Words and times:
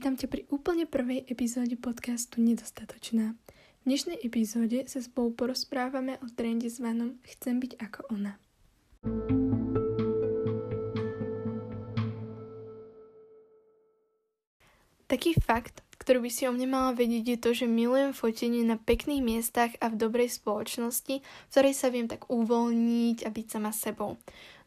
Vítam 0.00 0.16
ťa 0.16 0.32
pri 0.32 0.48
úplne 0.48 0.88
prvej 0.88 1.28
epizóde 1.28 1.76
podcastu 1.76 2.40
Nedostatočná. 2.40 3.36
V 3.36 3.82
dnešnej 3.84 4.16
epizóde 4.24 4.88
sa 4.88 5.04
spolu 5.04 5.36
porozprávame 5.36 6.16
o 6.24 6.26
trende 6.32 6.72
zvanom 6.72 7.20
Chcem 7.20 7.60
byť 7.60 7.72
ako 7.76 8.00
ona. 8.08 8.40
Taký 15.04 15.36
fakt, 15.36 15.84
ktorý 16.00 16.24
by 16.24 16.30
si 16.32 16.48
o 16.48 16.52
mne 16.56 16.72
mala 16.72 16.96
vedieť, 16.96 17.24
je 17.28 17.38
to, 17.44 17.50
že 17.52 17.66
milujem 17.68 18.16
fotenie 18.16 18.64
na 18.64 18.80
pekných 18.80 19.20
miestach 19.20 19.76
a 19.84 19.92
v 19.92 20.00
dobrej 20.00 20.32
spoločnosti, 20.32 21.20
v 21.20 21.50
ktorej 21.52 21.76
sa 21.76 21.92
viem 21.92 22.08
tak 22.08 22.24
uvoľniť 22.32 23.28
a 23.28 23.30
byť 23.30 23.46
sama 23.52 23.68
sebou. 23.68 24.16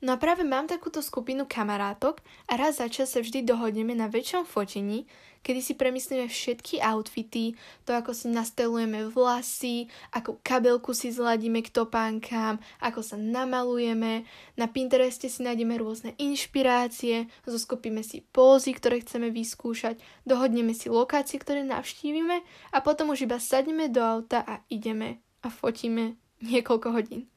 No 0.03 0.11
a 0.11 0.19
práve 0.19 0.43
mám 0.43 0.67
takúto 0.67 0.99
skupinu 0.99 1.47
kamarátok 1.47 2.19
a 2.51 2.59
raz 2.59 2.83
za 2.83 2.91
čas 2.91 3.15
sa 3.15 3.23
vždy 3.23 3.47
dohodneme 3.47 3.95
na 3.95 4.11
väčšom 4.11 4.43
fotení, 4.43 5.07
kedy 5.47 5.63
si 5.63 5.73
premyslíme 5.79 6.27
všetky 6.27 6.83
outfity, 6.83 7.55
to 7.87 7.95
ako 7.95 8.11
si 8.11 8.27
nastelujeme 8.27 9.07
vlasy, 9.07 9.87
ako 10.11 10.43
kabelku 10.43 10.91
si 10.91 11.07
zladíme 11.07 11.63
k 11.63 11.71
topánkám, 11.71 12.59
ako 12.83 12.99
sa 12.99 13.15
namalujeme, 13.15 14.27
na 14.59 14.67
Pintereste 14.67 15.31
si 15.31 15.39
nájdeme 15.39 15.79
rôzne 15.79 16.19
inšpirácie, 16.19 17.31
zoskupíme 17.47 18.03
si 18.03 18.27
pózy, 18.35 18.75
ktoré 18.75 18.99
chceme 19.07 19.31
vyskúšať, 19.31 20.03
dohodneme 20.27 20.75
si 20.75 20.91
lokácie, 20.91 21.39
ktoré 21.39 21.63
navštívime 21.63 22.43
a 22.75 22.77
potom 22.83 23.15
už 23.15 23.23
iba 23.23 23.39
sadneme 23.39 23.87
do 23.87 24.03
auta 24.03 24.43
a 24.43 24.59
ideme 24.67 25.23
a 25.39 25.47
fotíme 25.47 26.19
niekoľko 26.43 26.91
hodín. 26.91 27.31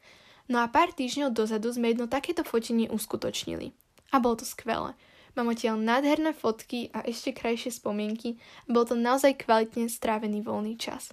No 0.46 0.62
a 0.62 0.70
pár 0.70 0.94
týždňov 0.94 1.34
dozadu 1.34 1.74
sme 1.74 1.90
jedno 1.90 2.06
takéto 2.06 2.46
fotenie 2.46 2.86
uskutočnili. 2.86 3.74
A 4.14 4.22
bolo 4.22 4.38
to 4.38 4.46
skvelé. 4.46 4.94
Mám 5.36 5.52
odtiaľ 5.52 5.76
nádherné 5.76 6.32
fotky 6.32 6.88
a 6.96 7.04
ešte 7.04 7.36
krajšie 7.36 7.68
spomienky 7.74 8.40
bol 8.64 8.88
to 8.88 8.96
naozaj 8.96 9.36
kvalitne 9.36 9.90
strávený 9.90 10.40
voľný 10.40 10.80
čas. 10.80 11.12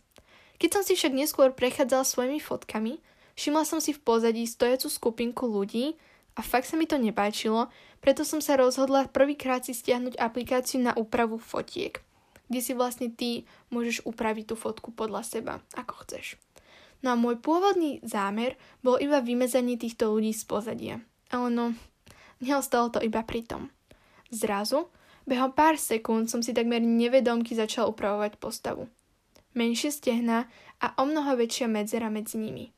Keď 0.63 0.69
som 0.71 0.83
si 0.87 0.95
však 0.95 1.11
neskôr 1.11 1.51
prechádzala 1.51 2.07
svojimi 2.07 2.39
fotkami, 2.39 3.03
všimla 3.35 3.67
som 3.67 3.83
si 3.83 3.91
v 3.91 3.99
pozadí 3.99 4.47
stojacú 4.47 4.87
skupinku 4.87 5.43
ľudí 5.43 5.99
a 6.39 6.41
fakt 6.45 6.71
sa 6.71 6.79
mi 6.79 6.87
to 6.87 6.95
nepáčilo, 6.95 7.67
preto 7.99 8.23
som 8.23 8.39
sa 8.39 8.55
rozhodla 8.55 9.11
prvýkrát 9.11 9.67
si 9.67 9.75
stiahnuť 9.75 10.15
aplikáciu 10.15 10.79
na 10.79 10.95
úpravu 10.95 11.35
fotiek, 11.35 11.99
kde 12.47 12.61
si 12.63 12.71
vlastne 12.71 13.11
ty 13.11 13.43
môžeš 13.75 14.07
upraviť 14.07 14.53
tú 14.53 14.55
fotku 14.55 14.95
podľa 14.95 15.27
seba, 15.27 15.53
ako 15.75 16.07
chceš. 16.07 16.39
No 17.03 17.13
a 17.13 17.19
môj 17.19 17.37
pôvodný 17.43 17.99
zámer 18.01 18.55
bol 18.79 18.95
iba 18.95 19.19
vymezanie 19.19 19.75
týchto 19.75 20.15
ľudí 20.15 20.31
z 20.31 20.47
pozadia. 20.47 20.95
Ale 21.27 21.51
no, 21.51 21.65
neostalo 22.39 22.87
to 22.87 23.03
iba 23.03 23.19
pri 23.27 23.43
tom. 23.43 23.67
Zrazu, 24.31 24.87
behom 25.27 25.51
pár 25.51 25.75
sekúnd 25.75 26.31
som 26.31 26.39
si 26.39 26.55
takmer 26.55 26.79
nevedomky 26.79 27.59
začal 27.59 27.91
upravovať 27.91 28.39
postavu. 28.39 28.87
Menšie 29.53 29.93
stehna 29.93 30.47
a 30.81 30.95
o 30.97 31.03
mnoho 31.05 31.37
väčšia 31.37 31.67
medzera 31.69 32.07
medzi 32.09 32.39
nimi. 32.39 32.71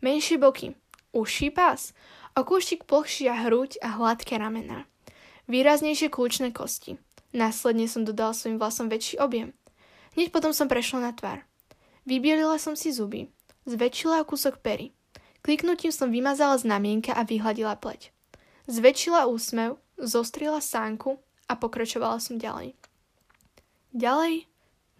Menšie 0.00 0.38
boky, 0.38 0.72
uší 1.12 1.52
pás, 1.52 1.92
o 2.38 2.46
kúštik 2.46 2.88
plchšia 2.88 3.44
hruď 3.44 3.82
a 3.84 3.98
hladké 4.00 4.40
ramená. 4.40 4.88
Výraznejšie 5.50 6.08
kľúčne 6.08 6.54
kosti. 6.54 6.96
Následne 7.34 7.90
som 7.90 8.06
dodal 8.06 8.32
svojim 8.32 8.56
vlasom 8.56 8.88
väčší 8.88 9.18
objem. 9.20 9.52
Hneď 10.16 10.32
potom 10.32 10.54
som 10.54 10.68
prešla 10.68 11.10
na 11.10 11.12
tvár. 11.12 11.44
Vybielila 12.08 12.56
som 12.56 12.76
si 12.76 12.92
zuby, 12.92 13.28
Zväčšila 13.62 14.26
kúsok 14.26 14.58
pery. 14.58 14.90
Kliknutím 15.42 15.94
som 15.94 16.10
vymazala 16.10 16.58
znamienka 16.58 17.14
a 17.14 17.22
vyhladila 17.22 17.78
pleť. 17.78 18.10
Zväčšila 18.66 19.26
úsmev, 19.26 19.78
zostrila 19.98 20.62
sánku 20.62 21.18
a 21.50 21.58
pokračovala 21.58 22.18
som 22.22 22.38
ďalej. 22.38 22.78
Ďalej, 23.94 24.46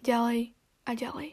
ďalej 0.03 0.41
a 0.87 0.91
ďalej. 0.95 1.29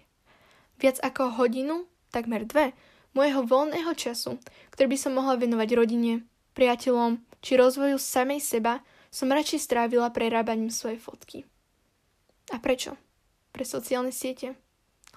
Viac 0.80 0.98
ako 1.02 1.38
hodinu, 1.42 1.90
takmer 2.14 2.46
dve, 2.46 2.74
môjho 3.18 3.44
voľného 3.46 3.92
času, 3.98 4.38
ktorý 4.74 4.94
by 4.94 4.98
som 4.98 5.18
mohla 5.18 5.36
venovať 5.36 5.70
rodine, 5.76 6.24
priateľom 6.54 7.22
či 7.42 7.58
rozvoju 7.58 7.98
samej 7.98 8.42
seba, 8.42 8.82
som 9.10 9.30
radšej 9.34 9.66
strávila 9.66 10.14
prerábaním 10.14 10.70
svojej 10.70 11.02
fotky. 11.02 11.38
A 12.54 12.62
prečo? 12.62 12.94
Pre 13.50 13.66
sociálne 13.66 14.14
siete. 14.14 14.54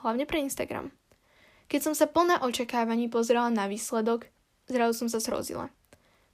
Hlavne 0.01 0.25
pre 0.25 0.41
Instagram. 0.41 0.93
Keď 1.67 1.81
som 1.81 1.95
sa 1.95 2.11
plná 2.11 2.43
očakávaní 2.43 3.11
pozrela 3.11 3.51
na 3.51 3.69
výsledok, 3.69 4.31
zrazu 4.71 5.05
som 5.05 5.09
sa 5.11 5.19
zrozila. 5.23 5.69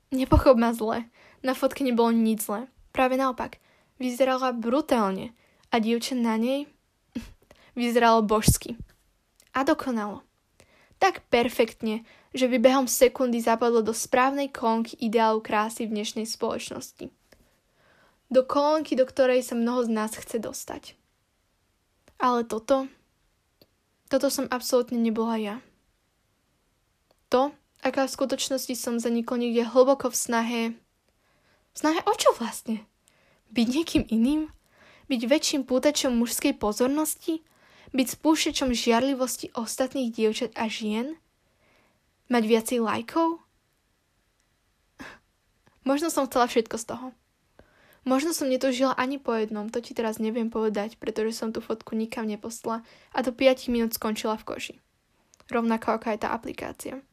Nepochop 0.08 0.56
ma 0.56 0.72
zle. 0.72 1.08
Na 1.44 1.52
fotke 1.52 1.84
nebolo 1.84 2.12
nič 2.12 2.48
zle. 2.48 2.66
Práve 2.96 3.20
naopak. 3.20 3.60
Vyzerala 4.00 4.56
brutálne. 4.56 5.36
A 5.68 5.78
dievča 5.78 6.16
na 6.16 6.40
nej 6.40 6.64
vyzeralo 7.78 8.24
božsky. 8.24 8.80
A 9.52 9.68
dokonalo. 9.68 10.24
Tak 10.98 11.28
perfektne, 11.30 12.02
že 12.34 12.50
by 12.50 12.58
behom 12.58 12.86
sekundy 12.90 13.38
zapadlo 13.38 13.84
do 13.86 13.94
správnej 13.94 14.50
kolónky 14.50 14.98
ideálu 14.98 15.38
krásy 15.38 15.86
v 15.86 15.94
dnešnej 15.94 16.26
spoločnosti. 16.26 17.12
Do 18.28 18.44
kolónky, 18.44 18.98
do 18.98 19.08
ktorej 19.08 19.46
sa 19.46 19.56
mnoho 19.56 19.86
z 19.86 19.90
nás 19.94 20.12
chce 20.12 20.42
dostať. 20.42 20.98
Ale 22.18 22.44
toto 22.44 22.90
toto 24.08 24.32
som 24.32 24.48
absolútne 24.48 24.96
nebola 24.96 25.36
ja. 25.36 25.56
To, 27.28 27.52
aká 27.84 28.08
v 28.08 28.14
skutočnosti 28.16 28.74
som 28.74 28.96
zanikol 28.96 29.40
niekde 29.40 29.68
hlboko 29.68 30.08
v 30.08 30.16
snahe... 30.16 30.62
V 31.72 31.76
snahe 31.76 32.00
o 32.08 32.12
čo 32.16 32.32
vlastne? 32.34 32.88
Byť 33.52 33.66
niekým 33.68 34.04
iným? 34.08 34.48
Byť 35.08 35.22
väčším 35.24 35.62
pútačom 35.68 36.16
mužskej 36.16 36.56
pozornosti? 36.56 37.44
Byť 37.92 38.06
spúšťačom 38.20 38.72
žiarlivosti 38.72 39.52
ostatných 39.56 40.12
dievčat 40.12 40.52
a 40.56 40.68
žien? 40.68 41.16
Mať 42.28 42.44
viacej 42.44 42.78
lajkov? 42.84 43.40
Možno 45.88 46.12
som 46.12 46.28
chcela 46.28 46.44
všetko 46.44 46.76
z 46.76 46.84
toho. 46.84 47.06
Možno 48.08 48.32
som 48.32 48.48
netúžila 48.48 48.96
ani 48.96 49.20
po 49.20 49.36
jednom, 49.36 49.68
to 49.68 49.84
ti 49.84 49.92
teraz 49.92 50.16
neviem 50.16 50.48
povedať, 50.48 50.96
pretože 50.96 51.36
som 51.36 51.52
tú 51.52 51.60
fotku 51.60 51.92
nikam 51.92 52.24
nepostla 52.24 52.80
a 53.12 53.18
do 53.20 53.36
5 53.36 53.68
minút 53.68 53.92
skončila 53.92 54.40
v 54.40 54.48
koši. 54.48 54.74
Rovnako 55.52 56.00
ako 56.00 56.16
aj 56.16 56.18
tá 56.24 56.32
aplikácia. 56.32 57.04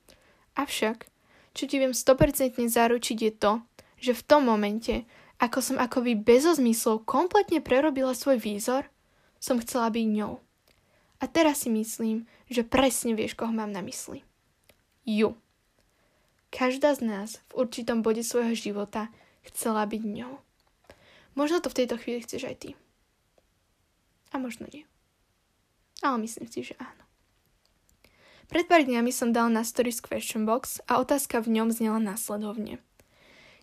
Avšak, 0.55 1.03
čo 1.51 1.67
ti 1.67 1.83
viem 1.83 1.91
100% 1.91 2.63
zaručiť 2.71 3.17
je 3.27 3.31
to, 3.35 3.59
že 3.99 4.15
v 4.15 4.23
tom 4.23 4.47
momente, 4.47 5.03
ako 5.35 5.59
som 5.59 5.83
akoby 5.83 6.15
bezo 6.15 6.55
zmyslov 6.55 7.03
kompletne 7.03 7.59
prerobila 7.59 8.15
svoj 8.15 8.39
výzor, 8.39 8.87
som 9.35 9.59
chcela 9.59 9.91
byť 9.91 10.07
ňou. 10.15 10.39
A 11.19 11.27
teraz 11.27 11.67
si 11.67 11.69
myslím, 11.75 12.23
že 12.47 12.63
presne 12.63 13.19
vieš, 13.19 13.35
koho 13.35 13.51
mám 13.51 13.75
na 13.75 13.83
mysli. 13.83 14.23
Ju. 15.03 15.35
Každá 16.55 16.95
z 16.95 17.03
nás 17.03 17.29
v 17.51 17.67
určitom 17.67 17.99
bode 17.99 18.23
svojho 18.23 18.55
života 18.55 19.11
chcela 19.43 19.83
byť 19.83 20.03
ňou. 20.07 20.44
Možno 21.35 21.59
to 21.59 21.67
v 21.67 21.83
tejto 21.83 21.99
chvíli 21.99 22.23
chceš 22.23 22.47
aj 22.47 22.55
ty. 22.63 22.69
A 24.31 24.39
možno 24.39 24.67
nie. 24.71 24.87
Ale 26.03 26.19
myslím 26.23 26.47
si, 26.47 26.63
že 26.63 26.75
áno. 26.79 27.03
Pred 28.45 28.65
pár 28.69 28.85
dňami 28.85 29.09
som 29.09 29.33
dal 29.33 29.49
na 29.49 29.65
stories 29.65 29.99
question 29.99 30.47
box 30.47 30.79
a 30.85 31.01
otázka 31.01 31.41
v 31.41 31.59
ňom 31.59 31.73
znela 31.73 31.97
následovne. 31.97 32.79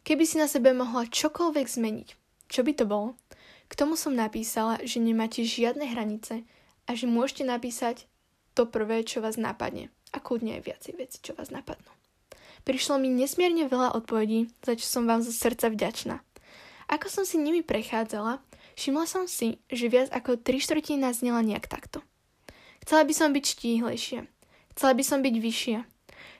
Keby 0.02 0.26
si 0.26 0.36
na 0.36 0.50
sebe 0.50 0.74
mohla 0.74 1.06
čokoľvek 1.06 1.66
zmeniť, 1.70 2.08
čo 2.50 2.60
by 2.66 2.72
to 2.74 2.84
bolo? 2.84 3.14
K 3.70 3.78
tomu 3.78 3.94
som 3.94 4.12
napísala, 4.12 4.82
že 4.82 4.98
nemáte 4.98 5.46
žiadne 5.46 5.86
hranice 5.86 6.42
a 6.84 6.90
že 6.92 7.06
môžete 7.06 7.46
napísať 7.46 8.10
to 8.52 8.68
prvé, 8.68 9.06
čo 9.06 9.22
vás 9.22 9.40
napadne. 9.40 9.88
A 10.12 10.20
kľudne 10.20 10.60
aj 10.60 10.66
viacej 10.68 10.92
veci, 11.00 11.16
čo 11.24 11.32
vás 11.32 11.48
napadnú. 11.48 11.88
Prišlo 12.68 13.00
mi 13.00 13.08
nesmierne 13.08 13.64
veľa 13.64 13.96
odpovedí, 13.96 14.52
za 14.60 14.76
čo 14.76 14.84
som 14.84 15.08
vám 15.08 15.24
zo 15.24 15.32
srdca 15.32 15.72
vďačná. 15.72 16.20
Ako 16.92 17.08
som 17.08 17.24
si 17.24 17.40
nimi 17.40 17.64
prechádzala, 17.64 18.44
všimla 18.76 19.08
som 19.08 19.24
si, 19.24 19.56
že 19.72 19.88
viac 19.88 20.12
ako 20.12 20.36
tri 20.36 20.60
štvrtiny 20.60 21.00
nás 21.00 21.24
znela 21.24 21.40
nejak 21.40 21.64
takto. 21.64 22.04
Chcela 22.84 23.08
by 23.08 23.14
som 23.16 23.32
byť 23.32 23.44
štíhlejšia. 23.48 24.28
Chcela 24.76 24.92
by 24.92 25.00
som 25.00 25.24
byť 25.24 25.34
vyššia. 25.40 25.80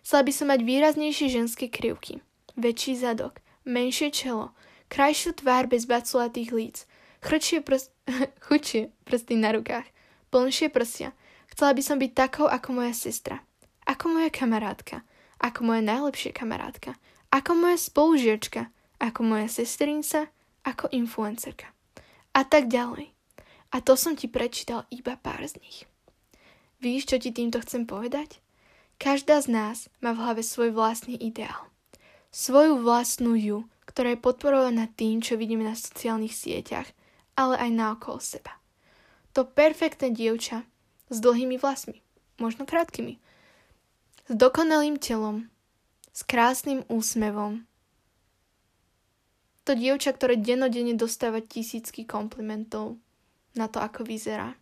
Chcela 0.05 0.23
by 0.29 0.33
som 0.37 0.47
mať 0.53 0.61
výraznejšie 0.61 1.33
ženské 1.33 1.73
krivky. 1.73 2.21
Väčší 2.61 3.01
zadok. 3.01 3.41
Menšie 3.65 4.13
čelo. 4.13 4.53
Krajšiu 4.93 5.41
tvár 5.41 5.73
bez 5.73 5.89
baculatých 5.89 6.53
líc. 6.53 6.77
Chrčie 7.25 7.65
prst... 7.65 7.89
chudšie 8.45 8.93
prsty 9.09 9.41
na 9.41 9.57
rukách. 9.57 9.89
Plnšie 10.29 10.69
prsia. 10.69 11.17
Chcela 11.49 11.73
by 11.73 11.81
som 11.81 11.97
byť 11.97 12.13
takou 12.13 12.45
ako 12.45 12.77
moja 12.77 12.93
sestra. 12.93 13.41
Ako 13.89 14.13
moja 14.13 14.29
kamarátka. 14.29 15.01
Ako 15.41 15.65
moja 15.65 15.81
najlepšia 15.81 16.37
kamarátka. 16.37 17.01
Ako 17.33 17.57
moja 17.57 17.81
spolužiačka. 17.81 18.69
Ako 19.01 19.25
moja 19.25 19.49
sestrinca 19.49 20.29
ako 20.63 20.91
influencerka. 20.95 21.71
A 22.33 22.47
tak 22.47 22.71
ďalej. 22.71 23.13
A 23.73 23.81
to 23.81 23.97
som 23.97 24.17
ti 24.17 24.29
prečítal 24.29 24.85
iba 24.93 25.17
pár 25.17 25.43
z 25.45 25.59
nich. 25.61 25.79
Víš, 26.83 27.09
čo 27.09 27.17
ti 27.21 27.31
týmto 27.31 27.63
chcem 27.63 27.87
povedať? 27.87 28.43
Každá 28.99 29.43
z 29.43 29.49
nás 29.51 29.79
má 29.99 30.15
v 30.15 30.23
hlave 30.23 30.43
svoj 30.45 30.75
vlastný 30.75 31.19
ideál. 31.19 31.71
Svoju 32.31 32.81
vlastnú 32.81 33.37
ju, 33.37 33.69
ktorá 33.87 34.15
je 34.15 34.25
podporovaná 34.25 34.89
tým, 34.93 35.21
čo 35.21 35.37
vidíme 35.37 35.67
na 35.67 35.77
sociálnych 35.77 36.33
sieťach 36.33 36.89
ale 37.37 37.57
aj 37.57 37.71
naokolo 37.73 38.21
seba. 38.21 38.61
To 39.33 39.49
perfektné 39.49 40.13
dievča 40.13 40.69
s 41.09 41.17
dlhými 41.21 41.57
vlasmi, 41.57 42.05
možno 42.37 42.69
krátkými, 42.69 43.17
s 44.29 44.33
dokonalým 44.33 45.01
telom, 45.01 45.49
s 46.13 46.21
krásnym 46.25 46.85
úsmevom. 46.93 47.65
To 49.63 49.79
dievča, 49.79 50.11
ktoré 50.11 50.35
denodene 50.35 50.99
dostáva 50.99 51.39
tisícky 51.39 52.03
komplimentov 52.03 52.99
na 53.55 53.71
to, 53.71 53.79
ako 53.79 54.03
vyzerá. 54.03 54.59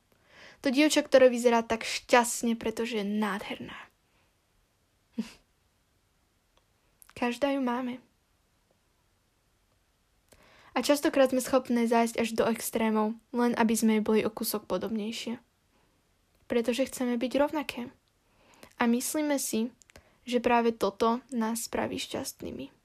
To 0.61 0.69
dievča, 0.69 1.01
ktoré 1.01 1.33
vyzerá 1.33 1.65
tak 1.65 1.89
šťastne, 1.89 2.53
pretože 2.61 3.01
je 3.01 3.07
nádherná. 3.07 3.77
Každá 7.21 7.57
ju 7.57 7.65
máme. 7.65 8.05
A 10.77 10.85
častokrát 10.85 11.33
sme 11.33 11.43
schopné 11.43 11.89
zájsť 11.89 12.17
až 12.21 12.29
do 12.37 12.45
extrémov, 12.47 13.17
len 13.35 13.57
aby 13.59 13.75
sme 13.75 14.05
boli 14.05 14.23
o 14.23 14.31
kúsok 14.31 14.69
podobnejšie. 14.69 15.41
Pretože 16.47 16.87
chceme 16.87 17.17
byť 17.17 17.33
rovnaké. 17.41 17.91
A 18.79 18.87
myslíme 18.87 19.41
si, 19.41 19.73
že 20.29 20.39
práve 20.39 20.77
toto 20.77 21.25
nás 21.35 21.67
spraví 21.67 21.99
šťastnými. 21.99 22.80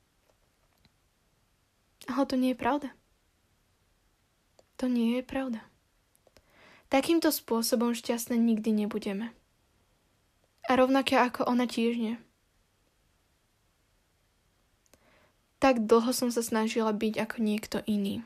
Ale 2.06 2.24
to 2.26 2.36
nie 2.38 2.54
je 2.54 2.58
pravda. 2.58 2.90
To 4.78 4.92
nie 4.92 5.18
je 5.18 5.24
pravda. 5.24 5.64
Takýmto 6.92 7.34
spôsobom 7.34 7.98
šťastné 7.98 8.38
nikdy 8.38 8.86
nebudeme. 8.86 9.34
A 10.70 10.78
rovnaké 10.78 11.18
ako 11.18 11.46
ona 11.46 11.66
tiež 11.66 11.98
nie. 11.98 12.16
Tak 15.58 15.88
dlho 15.90 16.14
som 16.14 16.30
sa 16.30 16.46
snažila 16.46 16.94
byť 16.94 17.14
ako 17.18 17.38
niekto 17.42 17.78
iný. 17.90 18.22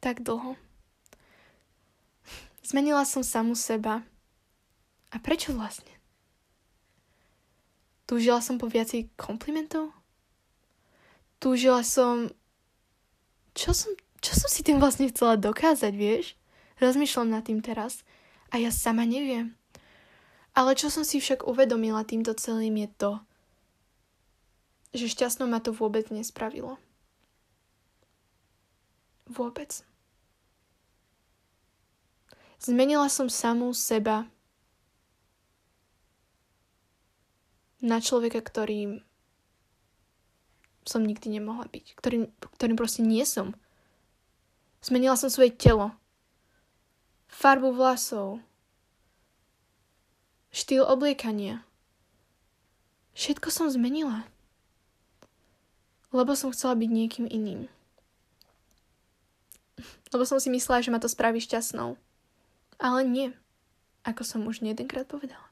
Tak 0.00 0.24
dlho. 0.24 0.56
Zmenila 2.64 3.04
som 3.04 3.20
samu 3.20 3.52
seba. 3.52 4.00
A 5.12 5.20
prečo 5.20 5.52
vlastne? 5.52 5.92
Túžila 8.08 8.40
som 8.40 8.56
po 8.56 8.66
viacej 8.66 9.12
komplimentov? 9.14 9.92
Túžila 11.42 11.82
som... 11.82 12.30
Čo 13.52 13.74
som 13.74 13.92
čo 14.22 14.38
som 14.38 14.46
si 14.46 14.62
tým 14.62 14.78
vlastne 14.78 15.10
chcela 15.10 15.34
dokázať, 15.34 15.92
vieš? 15.98 16.38
Rozmýšľam 16.78 17.34
nad 17.34 17.42
tým 17.42 17.58
teraz 17.58 18.06
a 18.54 18.62
ja 18.62 18.70
sama 18.70 19.02
neviem. 19.02 19.58
Ale 20.54 20.78
čo 20.78 20.94
som 20.94 21.02
si 21.02 21.18
však 21.18 21.42
uvedomila 21.42 22.06
týmto 22.06 22.30
celým 22.38 22.86
je 22.86 22.88
to, 22.94 23.12
že 24.94 25.10
šťastnou 25.10 25.50
ma 25.50 25.58
to 25.58 25.74
vôbec 25.74 26.06
nespravilo. 26.14 26.78
Vôbec. 29.26 29.82
Zmenila 32.62 33.10
som 33.10 33.26
samú 33.26 33.74
seba 33.74 34.30
na 37.82 37.98
človeka, 37.98 38.38
ktorým 38.38 39.02
som 40.82 41.06
nikdy 41.06 41.38
nemohla 41.38 41.66
byť. 41.70 41.94
Ktorým, 41.98 42.30
ktorým 42.58 42.76
proste 42.78 43.02
nie 43.02 43.22
som. 43.22 43.54
Zmenila 44.82 45.14
som 45.14 45.30
svoje 45.30 45.54
telo, 45.54 45.94
farbu 47.30 47.70
vlasov, 47.70 48.42
štýl 50.50 50.82
obliekania. 50.82 51.62
Všetko 53.14 53.48
som 53.52 53.70
zmenila. 53.70 54.26
Lebo 56.10 56.34
som 56.34 56.50
chcela 56.50 56.76
byť 56.76 56.90
niekým 56.90 57.26
iným. 57.30 57.70
Lebo 60.12 60.24
som 60.28 60.36
si 60.36 60.52
myslela, 60.52 60.84
že 60.84 60.92
ma 60.92 61.00
to 61.00 61.08
spraví 61.08 61.40
šťastnou. 61.40 61.96
Ale 62.76 63.00
nie. 63.06 63.32
Ako 64.02 64.26
som 64.26 64.44
už 64.44 64.60
nejedenkrát 64.60 65.06
povedala. 65.06 65.51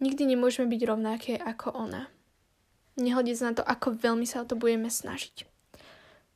Nikdy 0.00 0.36
nemôžeme 0.36 0.72
byť 0.72 0.82
rovnaké 0.88 1.32
ako 1.36 1.76
ona. 1.76 2.08
Nehľadiť 2.96 3.36
na 3.44 3.52
to, 3.52 3.62
ako 3.64 3.96
veľmi 3.96 4.24
sa 4.24 4.42
o 4.42 4.48
to 4.48 4.56
budeme 4.56 4.88
snažiť. 4.88 5.44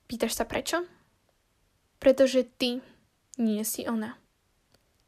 Pýtaš 0.05 0.37
sa 0.37 0.45
prečo? 0.45 0.85
Pretože 1.97 2.45
ty 2.45 2.85
nie 3.41 3.65
si 3.65 3.89
ona. 3.89 4.21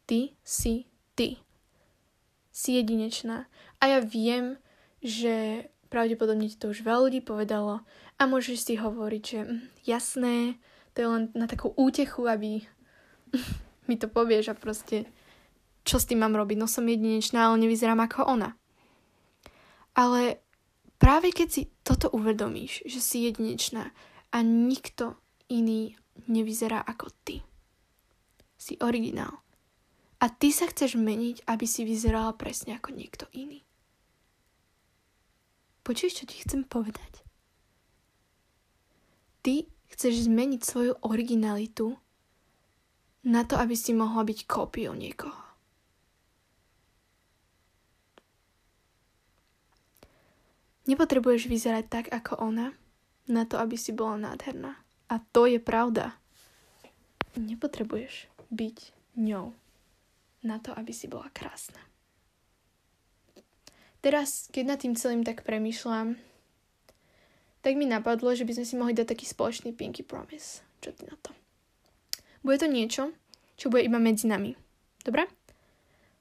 Ty 0.08 0.32
si 0.40 0.88
ty. 1.12 1.36
Si 2.48 2.80
jedinečná. 2.80 3.44
A 3.80 3.84
ja 3.92 4.00
viem, 4.00 4.56
že 5.04 5.68
pravdepodobne 5.92 6.48
ti 6.48 6.56
to 6.56 6.72
už 6.72 6.82
veľa 6.82 7.08
ľudí 7.08 7.20
povedalo 7.22 7.84
a 8.16 8.22
môžeš 8.24 8.58
si 8.64 8.74
hovoriť, 8.80 9.22
že 9.22 9.40
hm, 9.44 9.58
jasné, 9.84 10.36
to 10.96 11.04
je 11.04 11.08
len 11.08 11.22
na 11.36 11.44
takú 11.44 11.76
útechu, 11.76 12.24
aby 12.24 12.64
mi 13.88 13.96
to 14.00 14.08
povieš 14.08 14.52
a 14.52 14.58
proste 14.58 15.04
čo 15.86 16.02
s 16.02 16.10
tým 16.10 16.26
mám 16.26 16.34
robiť? 16.34 16.58
No 16.58 16.66
som 16.66 16.82
jedinečná, 16.82 17.46
ale 17.46 17.62
nevyzerám 17.62 18.02
ako 18.02 18.26
ona. 18.26 18.58
Ale 19.94 20.42
práve 20.98 21.30
keď 21.30 21.48
si 21.48 21.62
toto 21.86 22.10
uvedomíš, 22.10 22.82
že 22.84 22.98
si 22.98 23.30
jedinečná 23.30 23.94
a 24.34 24.38
nikto 24.42 25.14
iný 25.46 25.94
nevyzerá 26.26 26.82
ako 26.82 27.14
ty. 27.22 27.46
Si 28.58 28.74
originál. 28.82 29.46
A 30.18 30.26
ty 30.26 30.50
sa 30.50 30.66
chceš 30.66 30.98
meniť, 30.98 31.46
aby 31.46 31.64
si 31.70 31.86
vyzerala 31.86 32.34
presne 32.34 32.74
ako 32.74 32.90
niekto 32.90 33.30
iný. 33.30 33.62
Počuješ, 35.86 36.18
čo 36.18 36.24
ti 36.26 36.42
chcem 36.42 36.66
povedať? 36.66 37.22
Ty 39.46 39.70
chceš 39.94 40.26
zmeniť 40.26 40.66
svoju 40.66 40.98
originalitu 41.06 41.94
na 43.22 43.46
to, 43.46 43.54
aby 43.54 43.78
si 43.78 43.94
mohla 43.94 44.26
byť 44.26 44.50
kópiou 44.50 44.98
niekoho. 44.98 45.45
Nepotrebuješ 50.86 51.50
vyzerať 51.50 51.84
tak 51.90 52.06
ako 52.14 52.38
ona 52.38 52.70
na 53.26 53.42
to, 53.42 53.58
aby 53.58 53.74
si 53.74 53.90
bola 53.90 54.14
nádherná. 54.30 54.78
A 55.10 55.18
to 55.34 55.50
je 55.50 55.58
pravda. 55.58 56.14
Nepotrebuješ 57.34 58.30
byť 58.54 58.94
ňou 59.18 59.50
na 60.46 60.56
to, 60.62 60.70
aby 60.78 60.94
si 60.94 61.10
bola 61.10 61.26
krásna. 61.34 61.82
Teraz, 63.98 64.46
keď 64.54 64.64
nad 64.64 64.78
tým 64.78 64.94
celým 64.94 65.26
tak 65.26 65.42
premyšľam, 65.42 66.14
tak 67.66 67.74
mi 67.74 67.90
napadlo, 67.90 68.30
že 68.38 68.46
by 68.46 68.62
sme 68.62 68.66
si 68.66 68.74
mohli 68.78 68.94
dať 68.94 69.10
taký 69.10 69.26
spoločný 69.26 69.74
Pinky 69.74 70.06
Promise. 70.06 70.62
Čo 70.78 70.94
ty 70.94 71.02
na 71.10 71.18
to? 71.18 71.34
Bude 72.46 72.62
to 72.62 72.70
niečo, 72.70 73.10
čo 73.58 73.74
bude 73.74 73.82
iba 73.82 73.98
medzi 73.98 74.30
nami. 74.30 74.54
Dobre? 75.02 75.26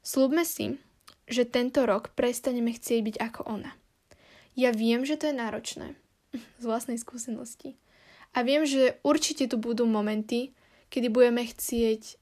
Slúbme 0.01 0.41
si, 0.41 0.81
že 1.29 1.45
tento 1.45 1.85
rok 1.85 2.17
prestaneme 2.17 2.73
chcieť 2.73 2.99
byť 3.05 3.15
ako 3.21 3.41
ona 3.45 3.77
ja 4.55 4.71
viem, 4.71 5.03
že 5.03 5.19
to 5.19 5.29
je 5.29 5.35
náročné 5.35 5.93
z 6.61 6.63
vlastnej 6.63 6.95
skúsenosti. 6.95 7.75
A 8.35 8.43
viem, 8.43 8.67
že 8.67 8.99
určite 9.03 9.47
tu 9.47 9.55
budú 9.55 9.87
momenty, 9.87 10.51
kedy 10.91 11.07
budeme 11.07 11.43
chcieť 11.47 12.19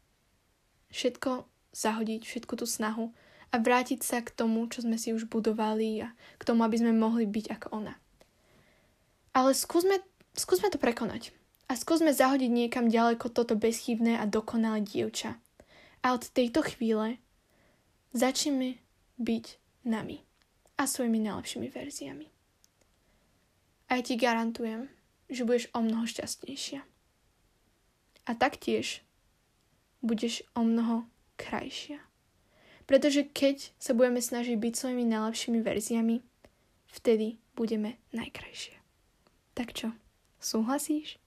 všetko 0.93 1.49
zahodiť, 1.73 2.21
všetku 2.21 2.53
tú 2.53 2.69
snahu 2.69 3.09
a 3.49 3.55
vrátiť 3.57 4.05
sa 4.05 4.21
k 4.21 4.29
tomu, 4.29 4.69
čo 4.69 4.85
sme 4.85 4.97
si 5.01 5.09
už 5.09 5.25
budovali 5.25 6.05
a 6.05 6.13
k 6.37 6.45
tomu, 6.45 6.61
aby 6.61 6.77
sme 6.77 6.93
mohli 6.93 7.25
byť 7.25 7.45
ako 7.57 7.67
ona. 7.81 7.97
Ale 9.33 9.57
skúsme, 9.57 9.97
skúsme 10.37 10.69
to 10.69 10.77
prekonať. 10.77 11.33
A 11.65 11.73
skúsme 11.73 12.13
zahodiť 12.13 12.51
niekam 12.53 12.93
ďaleko 12.93 13.33
toto 13.33 13.57
bezchybné 13.57 14.21
a 14.21 14.29
dokonalé 14.29 14.85
dievča. 14.85 15.41
A 16.05 16.13
od 16.13 16.29
tejto 16.29 16.61
chvíle 16.61 17.17
začneme 18.13 18.77
byť 19.17 19.45
nami 19.89 20.21
a 20.77 20.83
svojimi 20.87 21.19
najlepšími 21.23 21.69
verziami. 21.69 22.27
A 23.89 23.99
ja 23.99 24.01
ti 24.01 24.17
garantujem, 24.17 24.89
že 25.29 25.45
budeš 25.45 25.69
o 25.71 25.79
mnoho 25.85 26.05
šťastnejšia. 26.09 26.81
A 28.23 28.31
taktiež 28.33 29.05
budeš 30.03 30.43
o 30.57 30.67
mnoho 30.67 31.07
krajšia. 31.39 32.03
Pretože 32.83 33.23
keď 33.31 33.71
sa 33.79 33.95
budeme 33.95 34.19
snažiť 34.19 34.59
byť 34.59 34.73
svojimi 34.75 35.05
najlepšími 35.07 35.59
verziami, 35.63 36.19
vtedy 36.91 37.39
budeme 37.55 37.95
najkrajšie. 38.11 38.75
Tak 39.55 39.71
čo, 39.71 39.95
súhlasíš? 40.43 41.22